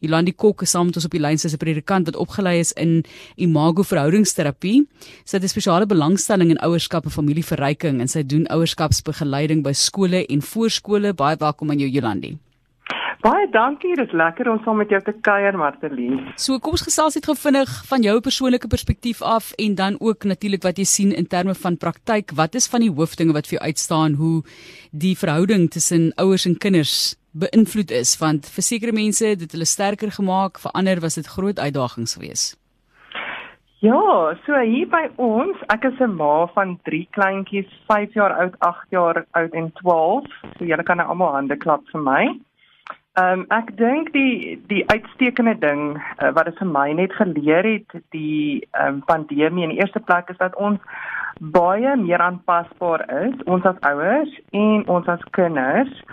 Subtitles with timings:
[0.00, 2.72] Jolandi Kok is saam met ons op die lyn as 'n predikant wat opgelei is
[2.72, 3.04] in
[3.36, 4.86] imago verhoudingsterapie.
[5.24, 10.26] Sy het 'n spesiale belangstelling in ouerskap en familieverryking en sy doen ouerskapsbegeleiding by skole
[10.26, 11.12] en voorskole.
[11.14, 12.38] Baie welkom aan jou Jolandi.
[13.20, 16.14] Baie dankie, dit is lekker om saam met jou te kuier, Martelie.
[16.40, 20.24] So kom ons gesels net gou vinnig van jou persoonlike perspektief af en dan ook
[20.24, 22.32] natuurlik wat jy sien in terme van praktyk.
[22.32, 24.42] Wat is van die hoofdinge wat vir jou uitstaan hoe
[24.92, 29.68] die verhouding tussen ouers en kinders beïnvloed is want vir sekere mense het dit hulle
[29.68, 32.56] sterker gemaak, vir ander was dit groot uitdagings geweest.
[33.80, 38.54] Ja, so hier by ons, ek is 'n ma van 3 kleintjies, 5 jaar oud,
[38.58, 40.26] 8 jaar oud en 12.
[40.58, 42.36] So julle kan nou almal hande klap vir my.
[43.16, 47.64] Ehm um, ek dink die die uitstekende ding uh, wat dit vir my net geleer
[47.64, 50.78] het, die ehm um, pandemie in die eerste plek is dat ons
[51.40, 56.04] baie meer aanpasbaar is, ons as ouers en ons as kinders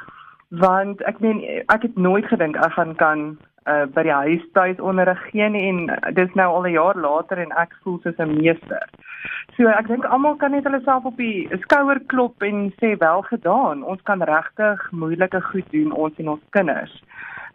[0.49, 3.37] want ek meen ek het nooit gedink ek gaan kan
[3.67, 7.51] uh, by die huis tuis onderrig gee en dis nou al 'n jaar later en
[7.51, 8.87] ek voel soos 'n meester.
[9.57, 13.21] So ek dink almal kan net hulle self op die skouer klop en sê wel
[13.21, 13.83] gedaan.
[13.83, 17.03] Ons kan regtig moeilike goed doen ons en ons kinders.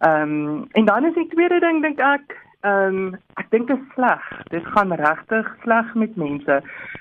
[0.01, 3.79] Ehm um, en dan is die tweede ding dink ek Ehm um, ek dink dit
[3.79, 4.27] is sleg.
[4.55, 6.61] Dit gaan regtig sleg met mense.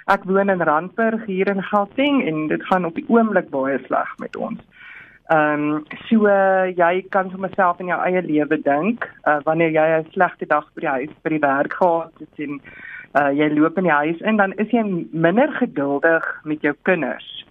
[0.10, 4.16] Ek woon in Randburg hier in Gauteng en dit gaan op die oomblik baie sleg
[4.18, 4.58] met ons.
[5.30, 9.72] Ehm um, so uh, jy kan vir myself in jou eie lewe dink, uh, wanneer
[9.72, 12.60] jy 'n slegte dag by die huis, by die werk gehad het en
[13.16, 17.46] uh, jy loop in die huis in, dan is jy minder geduldig met jou kinders.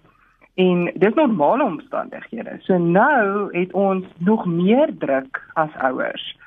[0.55, 2.57] En dis normale omstandighede.
[2.67, 6.37] So nou het ons nog meer druk as ouers.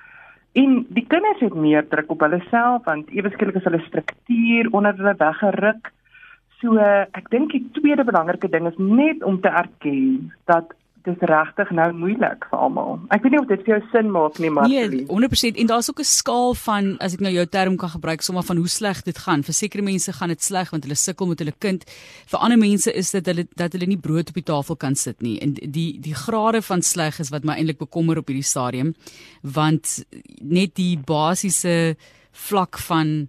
[0.52, 4.95] En die kinders het meer druk op hulle self want eweskielik is hulle struktuur onder
[4.97, 5.91] hulle weggeruk.
[6.61, 10.70] So ek dink die tweede belangrike ding is net om te erken dat
[11.05, 12.98] dis regtig nou moeilik vir almal.
[13.14, 15.91] Ek weet nie of dit vir jou sin maak nie, maar Nee, 100% en daar's
[15.91, 19.02] ook 'n skaal van as ek nou jou term kan gebruik, sommer van hoe sleg
[19.02, 19.42] dit gaan.
[19.42, 21.84] Vir sekere mense gaan dit sleg want hulle sukkel met hulle kind.
[22.27, 25.23] Vir ander mense is dit hulle dat hulle nie brood op die tafel kan sit
[25.23, 25.39] nie.
[25.40, 28.95] En die die grade van sleg is wat my eintlik bekommer op hierdie stadium,
[29.42, 30.05] want
[30.40, 31.96] net die basiese
[32.33, 33.29] vlak van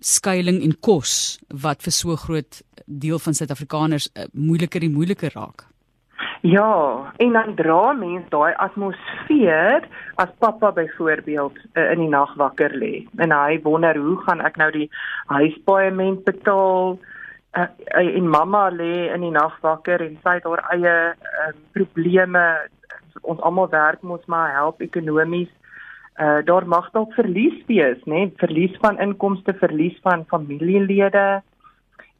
[0.00, 5.71] skuiling en kos wat vir so groot deel van Suid-Afrikaners uh, moeiliker en moeiliker raak.
[6.42, 9.84] Ja, en dan dra mens daai atmosfeer
[10.18, 13.04] as pappa byvoorbeeld uh, in die nag wakker lê.
[13.22, 14.88] En hy wonder hoe gaan ek nou die
[15.30, 16.98] huispaaiement betaal?
[17.54, 22.42] Uh, en mamma lê in die nag wakker en sy het haar eie uh, probleme.
[23.22, 25.52] Ons almal werk mos maar help ekonomies.
[26.18, 28.26] Uh, daar mag dalk verlies wees, né?
[28.42, 31.44] Verlies van inkomste, verlies van familielede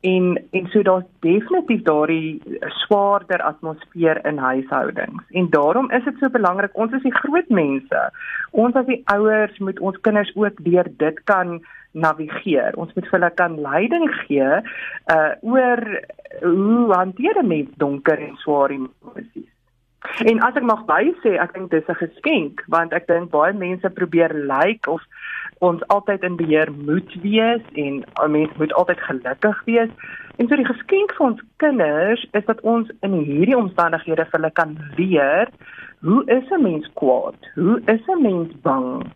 [0.02, 2.42] en en so daar's definitief daardie
[2.82, 5.22] swaarder atmosfeer in huishoudings.
[5.30, 6.74] En daarom is dit so belangrik.
[6.74, 8.00] Ons is die groot mense.
[8.50, 11.60] Ons as die ouers moet ons kinders ook deur dit kan
[11.92, 12.74] navigeer.
[12.74, 14.50] Ons moet vir hulle kan leiding gee
[15.14, 15.82] uh oor
[16.40, 19.50] hoe hanteer 'n mens donker en swaar emosies.
[20.26, 23.90] En as ek mag bysê, ek dink dis 'n geskenk want ek dink baie mense
[23.90, 25.02] probeer lyk like of
[25.62, 29.90] ons altyd in beheer moet wees en 'n mens moet altyd gelukkig wees.
[30.36, 34.50] En so die geskenk vir ons kinders is dat ons in hierdie omstandighede vir hulle
[34.50, 35.48] kan leer
[36.00, 37.38] hoe is 'n mens kwaad?
[37.54, 39.06] Hoe is 'n mens bang?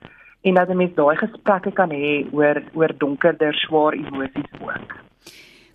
[0.40, 4.94] En dat 'n mens daai gesprekke kan hê oor oor donkerder, swaar emosies ook.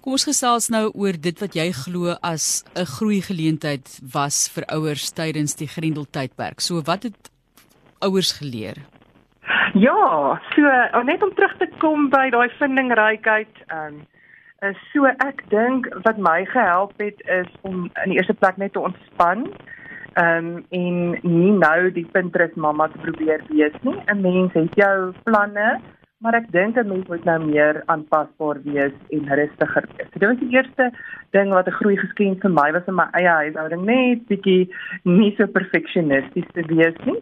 [0.02, 4.64] Kom ons gesels nou oor dit wat jy glo as 'n groei geleentheid was vir
[4.66, 6.60] ouers tydens die Grendel tydperk.
[6.60, 7.32] So wat het
[8.00, 8.78] ouers geleer?
[9.74, 10.62] Ja, so
[10.92, 16.20] oh, net om terug te kom by daai vindingrykheid, ehm um, so ek dink wat
[16.20, 19.48] my gehelp het is om in die eerste plek net te ontspan.
[20.20, 23.96] Ehm um, en nie nou die Pinterest mamma te probeer wees nie.
[24.12, 25.80] 'n Mens het jou planne,
[26.20, 30.08] maar ek dink 'n mens moet nou meer aanpasbaar wees en rustiger wees.
[30.12, 30.92] So, dit was die eerste
[31.32, 34.70] ding wat 'n groei geskenk vir my was in my eie huishouding, net bietjie
[35.04, 37.22] nie so perfeksionisties te wees nie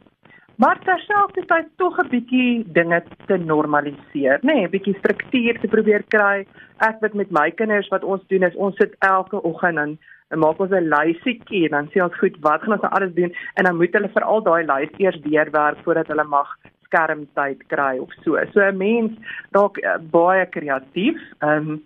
[0.59, 6.03] maar terselfdertyd tog 'n bietjie dinge te normaliseer, nê, nee, 'n bietjie struktuur te probeer
[6.07, 6.45] kry.
[6.77, 10.00] Ek weet met my kinders wat ons doen is ons sit elke oggend en
[10.31, 13.13] en maak ons 'n lysietjie en dan sê ons goed, wat gaan ons nou alles
[13.13, 16.50] doen en dan moet hulle vir al daai lys eers deurwerk voordat hulle mag
[16.85, 18.38] skermtyd kry of so.
[18.53, 19.12] So 'n mens
[19.51, 21.17] raak uh, baie kreatief.
[21.41, 21.81] Ehm um,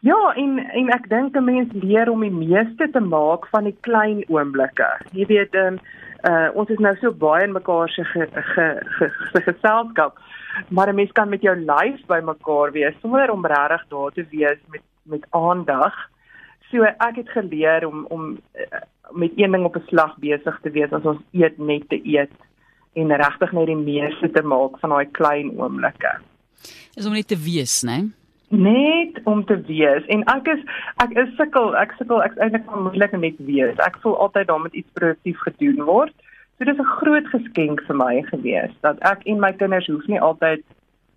[0.00, 3.76] Ja, en en ek dink 'n mens leer om die meeste te maak van die
[3.80, 4.88] klein oomblikke.
[5.12, 5.78] Jy weet, ehm um,
[6.24, 8.66] uh ons is nou so baie in mekaar se ge, ge,
[8.98, 10.18] ge, ge, geselskap
[10.68, 14.26] maar 'n mens kan met jou lyf by mekaar wees sonder om regtig daar te
[14.30, 15.94] wees met met aandag.
[16.70, 18.80] So ek het geleer om om uh,
[19.10, 22.32] met een ding op 'n slag besig te wees as ons eet net te eet
[22.92, 26.18] en regtig net die meeste te maak van daai klein oomblikke.
[26.94, 27.96] Is om net te wees, né?
[27.96, 28.17] Nee?
[28.48, 30.06] Net om te wees.
[30.06, 30.62] En ek is
[31.04, 33.76] ek is sukkel ek sukkel ek eintlik van moeilik net wees.
[33.84, 36.14] Ek voel altyd daar moet iets produktief gedoen word.
[36.58, 40.20] So dis 'n groot geskenk vir my gewees dat ek en my kinders hoef nie
[40.20, 40.64] altyd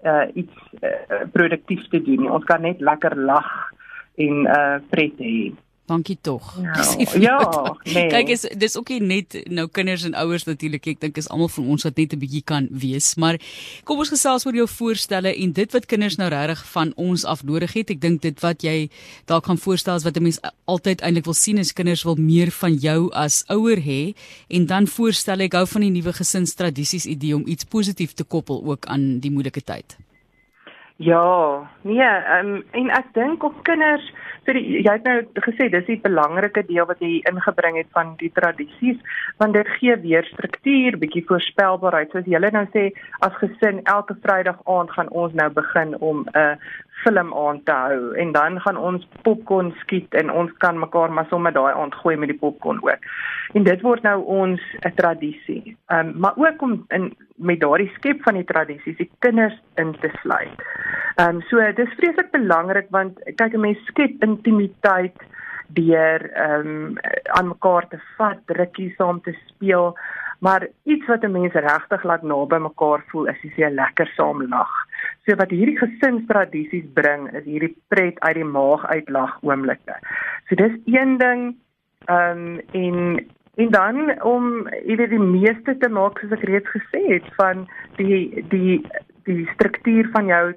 [0.03, 2.31] uh, iets uh, produktief te doen nie.
[2.31, 3.71] Ons kan net lekker lag
[4.15, 5.51] en uh, pret hê
[5.91, 6.53] Dankie tog.
[6.55, 7.37] Nou, ja,
[7.83, 8.07] nee.
[8.07, 10.85] Kyk is dis ook nie net nou kinders en ouers natuurlik.
[10.93, 13.35] Ek dink is almal van ons wat net 'n bietjie kan wees, maar
[13.83, 17.43] kom ons gesels oor jou voorstelle en dit wat kinders nou regtig van ons af
[17.43, 17.91] nodig het.
[17.91, 18.87] Ek dink dit wat jy
[19.27, 22.51] dalk gaan voorstel is wat 'n mens altyd eintlik wil sien is kinders wil meer
[22.51, 24.15] van jou as ouer hê
[24.47, 28.63] en dan voorstel ek hou van die nuwe gesinstradisies idee om iets positief te koppel
[28.63, 29.97] ook aan die moeilike tyd.
[31.01, 34.05] Ja, nee, um, en ek dink op kinders
[34.45, 38.15] So die, jy het nou gesê dis die belangrike deel wat jy ingebring het van
[38.17, 38.97] die tradisies
[39.41, 42.09] want dit gee weer struktuur, bietjie voorspelbaarheid.
[42.13, 42.87] Soos julle nou sê
[43.25, 46.55] as gesin elke Vrydag aand gaan ons nou begin om 'n uh,
[47.03, 51.27] film aan te hou en dan gaan ons popcorn skiet en ons kan mekaar maar
[51.29, 53.09] sommer daai aand gooi met die popcorn ook.
[53.53, 55.77] En dit word nou ons 'n tradisie.
[55.87, 59.95] Ehm um, maar ook om in met daardie skep van die tradisies die kinders in
[59.99, 60.57] te sluit.
[61.15, 65.17] Ehm um, so dis vreeslik belangrik want kyk 'n mens skep intimiteit
[65.67, 69.97] deur ehm um, aan mekaar te vat, drukkie saam te speel,
[70.41, 74.47] maar iets wat 'n mens regtig laat naby mekaar voel is as jy lekker saam
[74.49, 74.71] lag.
[75.25, 79.95] So wat hierdie gesinstradisies bring is hierdie pret uit die maag uitlag oomblikke.
[80.47, 81.55] So dis een ding
[82.05, 87.01] ehm um, en en dan om weet die meeste te maak soos ek reeds gesê
[87.13, 88.81] het van die die
[89.23, 90.53] die struktuur van jou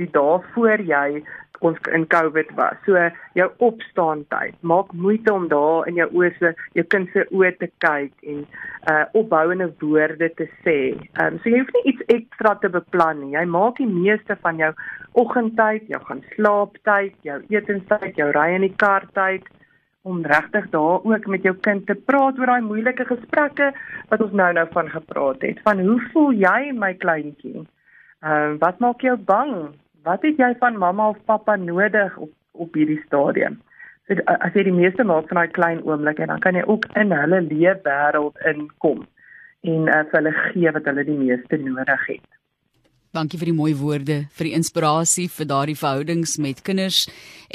[0.00, 1.22] die dae voor jy
[1.64, 2.76] ons in COVID was.
[2.86, 3.00] So
[3.38, 4.54] jou opstaan tyd.
[4.60, 8.44] Maak moeite om daar in jou oë se jou kind se oë te kyk en
[8.92, 10.78] uh opbouende woorde te sê.
[10.94, 13.34] Ehm um, so jy hoef nie iets ekstra te beplan nie.
[13.36, 14.72] Jy maak die meeste van jou
[15.18, 19.46] oggendtyd, jou gaan slaaptyd, jou etenstyd, jou ry in die kar tyd
[20.08, 23.72] om regtig daar ook met jou kind te praat oor daai moeilike gesprekke
[24.08, 25.60] wat ons nou nou van gepraat het.
[25.66, 27.66] Van hoe voel jy my kleintjie?
[28.22, 29.52] Ehm uh, wat maak jou bang?
[30.08, 33.58] Wat het jy van mamma of pappa nodig op op hierdie stadium?
[34.08, 37.12] So as jy die meeste maak van daai klein oomblikke, dan kan jy ook in
[37.12, 39.02] hulle leefwêreld inkom
[39.68, 42.24] en uh, vir hulle gee wat hulle die meeste nodig het.
[43.16, 47.02] Dankie vir die mooi woorde, vir die inspirasie vir daardie verhoudings met kinders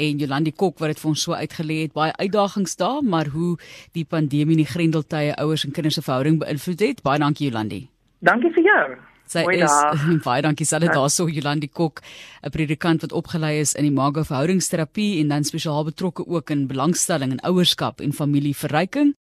[0.06, 1.96] en Jolandi Kok wat dit vir ons so uitgelê het.
[1.98, 3.56] Baie uitdagings daar, maar hoe
[3.98, 7.02] die pandemie en die grendeltye ouers en kinders se verhouding beïnvloed het.
[7.02, 7.82] Baie dankie Jolandi.
[8.22, 8.86] Dankie vir jou.
[9.28, 9.74] Sy Hoi is
[10.26, 12.02] baie dankie Sally daarso Jolandi Kok,
[12.44, 16.68] 'n predikant wat opgelei is in die Mago verhoudingsterapie en dan spesiaal betrokke ook in
[16.68, 19.16] belangstelling in ouerskap en familieverryking.